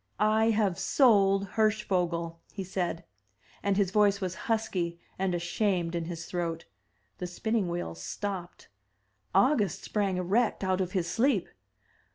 *1 0.19 0.49
have 0.53 0.79
sold 0.79 1.49
Hirschvogel," 1.49 2.39
he 2.51 2.63
said; 2.63 3.03
and 3.61 3.77
his 3.77 3.91
voice 3.91 4.19
was 4.19 4.33
husky 4.49 4.99
and 5.19 5.35
ashamed 5.35 5.93
in 5.93 6.05
his 6.05 6.25
throat. 6.25 6.65
The 7.19 7.27
spinning 7.27 7.69
wheel 7.69 7.93
stopped. 7.93 8.67
August 9.35 9.83
sprang 9.83 10.17
erect 10.17 10.63
out 10.63 10.81
of 10.81 10.93
his 10.93 11.07
sleep. 11.07 11.49